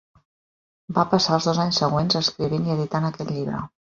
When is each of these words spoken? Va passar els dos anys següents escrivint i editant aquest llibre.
Va 0.97 1.03
passar 1.11 1.35
els 1.35 1.49
dos 1.49 1.59
anys 1.65 1.81
següents 1.83 2.19
escrivint 2.21 2.65
i 2.71 2.75
editant 2.79 3.09
aquest 3.13 3.37
llibre. 3.37 3.63